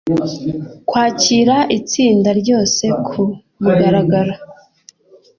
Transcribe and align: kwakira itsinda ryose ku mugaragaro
kwakira 0.87 1.57
itsinda 1.77 2.29
ryose 2.41 2.83
ku 3.07 3.21
mugaragaro 3.63 4.33